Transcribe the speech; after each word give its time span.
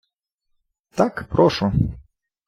Так, 0.97 1.27
прошу. 1.29 1.71